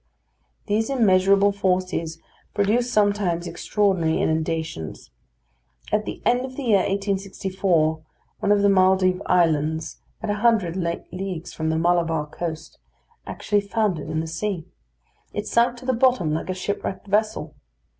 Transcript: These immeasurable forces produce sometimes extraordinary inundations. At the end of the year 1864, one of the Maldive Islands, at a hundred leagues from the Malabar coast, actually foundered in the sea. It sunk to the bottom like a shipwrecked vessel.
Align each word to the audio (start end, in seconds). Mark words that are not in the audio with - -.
These 0.65 0.89
immeasurable 0.89 1.51
forces 1.51 2.17
produce 2.55 2.91
sometimes 2.91 3.45
extraordinary 3.45 4.19
inundations. 4.19 5.11
At 5.91 6.05
the 6.05 6.23
end 6.25 6.41
of 6.43 6.55
the 6.55 6.63
year 6.63 6.77
1864, 6.77 8.01
one 8.39 8.51
of 8.51 8.63
the 8.63 8.67
Maldive 8.67 9.21
Islands, 9.27 10.01
at 10.23 10.31
a 10.31 10.41
hundred 10.41 10.75
leagues 10.75 11.53
from 11.53 11.69
the 11.69 11.77
Malabar 11.77 12.25
coast, 12.25 12.79
actually 13.27 13.61
foundered 13.61 14.09
in 14.09 14.21
the 14.21 14.25
sea. 14.25 14.65
It 15.33 15.45
sunk 15.45 15.77
to 15.77 15.85
the 15.85 15.93
bottom 15.93 16.33
like 16.33 16.49
a 16.49 16.55
shipwrecked 16.55 17.05
vessel. 17.05 17.53